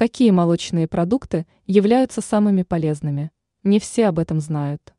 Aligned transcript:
Какие 0.00 0.30
молочные 0.30 0.88
продукты 0.88 1.46
являются 1.66 2.22
самыми 2.22 2.62
полезными? 2.62 3.32
Не 3.64 3.78
все 3.78 4.06
об 4.06 4.18
этом 4.18 4.40
знают. 4.40 4.94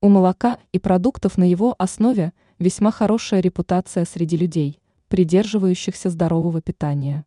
У 0.00 0.08
молока 0.08 0.58
и 0.72 0.80
продуктов 0.80 1.38
на 1.38 1.48
его 1.48 1.76
основе 1.78 2.32
весьма 2.58 2.90
хорошая 2.90 3.38
репутация 3.38 4.06
среди 4.06 4.36
людей, 4.36 4.80
придерживающихся 5.06 6.10
здорового 6.10 6.60
питания. 6.62 7.26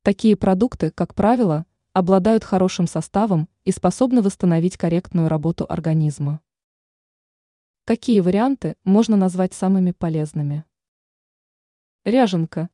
Такие 0.00 0.34
продукты, 0.34 0.90
как 0.90 1.14
правило, 1.14 1.66
обладают 1.92 2.42
хорошим 2.42 2.86
составом 2.86 3.50
и 3.64 3.70
способны 3.70 4.22
восстановить 4.22 4.78
корректную 4.78 5.28
работу 5.28 5.66
организма. 5.68 6.40
Какие 7.84 8.20
варианты 8.20 8.76
можно 8.84 9.18
назвать 9.18 9.52
самыми 9.52 9.90
полезными? 9.90 10.64
Ряженка. 12.06 12.70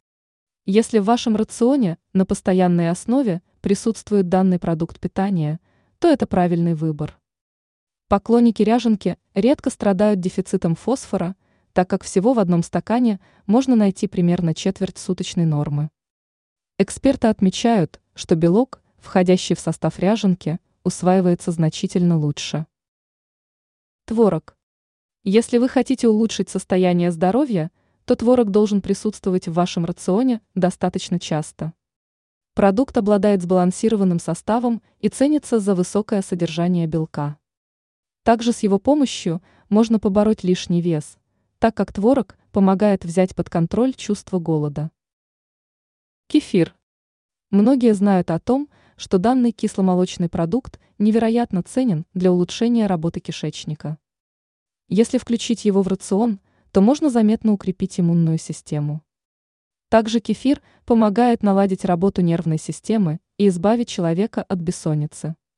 Если 0.73 1.00
в 1.00 1.05
вашем 1.05 1.34
рационе 1.34 1.98
на 2.12 2.25
постоянной 2.25 2.91
основе 2.91 3.43
присутствует 3.61 4.29
данный 4.29 4.61
продукт 4.61 5.00
питания, 5.00 5.58
то 5.99 6.07
это 6.07 6.29
правильный 6.29 6.75
выбор. 6.75 7.18
Поклонники 8.07 8.62
ряженки 8.62 9.18
редко 9.35 9.71
страдают 9.71 10.21
дефицитом 10.21 10.76
фосфора, 10.76 11.35
так 11.72 11.90
как 11.90 12.04
всего 12.04 12.35
в 12.35 12.39
одном 12.39 12.62
стакане 12.62 13.18
можно 13.46 13.75
найти 13.75 14.07
примерно 14.07 14.54
четверть 14.54 14.96
суточной 14.98 15.45
нормы. 15.45 15.90
Эксперты 16.79 17.26
отмечают, 17.26 18.00
что 18.14 18.37
белок, 18.37 18.81
входящий 18.98 19.57
в 19.57 19.59
состав 19.59 19.98
ряженки, 19.98 20.61
усваивается 20.84 21.50
значительно 21.50 22.17
лучше. 22.17 22.68
Творог. 24.04 24.57
Если 25.25 25.59
вы 25.59 25.68
хотите 25.68 26.07
улучшить 26.07 26.48
состояние 26.48 27.11
здоровья, 27.11 27.73
то 28.11 28.17
творог 28.17 28.50
должен 28.50 28.81
присутствовать 28.82 29.46
в 29.46 29.53
вашем 29.53 29.85
рационе 29.85 30.41
достаточно 30.57 31.21
часто. 31.21 31.75
Продукт 32.55 32.98
обладает 32.98 33.41
сбалансированным 33.41 34.19
составом 34.19 34.83
и 34.98 35.09
ценится 35.09 35.61
за 35.61 35.77
высокое 35.77 36.20
содержание 36.20 36.89
белка. 36.89 37.39
Также 38.25 38.51
с 38.53 38.65
его 38.65 38.81
помощью 38.81 39.41
можно 39.69 40.01
побороть 40.01 40.43
лишний 40.43 40.81
вес, 40.81 41.19
так 41.61 41.77
как 41.77 41.93
творог 41.93 42.37
помогает 42.51 43.05
взять 43.05 43.37
под 43.37 43.49
контроль 43.49 43.95
чувство 43.95 44.41
голода. 44.41 44.91
Кефир. 46.27 46.75
Многие 47.53 47.95
знают 47.95 48.33
о 48.33 48.41
том, 48.41 48.69
что 48.97 49.19
данный 49.19 49.53
кисломолочный 49.53 50.29
продукт 50.29 50.81
невероятно 50.99 51.62
ценен 51.62 52.05
для 52.15 52.33
улучшения 52.33 52.89
работы 52.89 53.21
кишечника. 53.21 53.99
Если 54.89 55.19
включить 55.19 55.65
его 55.65 55.83
в 55.83 55.87
рацион, 55.87 56.41
то 56.73 56.81
можно 56.81 57.11
заметно 57.11 57.53
укрепить 57.53 57.99
иммунную 57.99 58.39
систему. 58.39 59.03
Также 59.89 60.21
кефир 60.21 60.63
помогает 60.85 61.43
наладить 61.43 61.85
работу 61.85 62.23
нервной 62.23 62.59
системы 62.59 63.19
и 63.39 63.49
избавить 63.49 63.89
человека 63.89 64.43
от 64.43 64.59
бессонницы. 64.59 65.35